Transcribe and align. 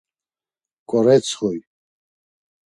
K̆oretsxuy. 0.89 1.57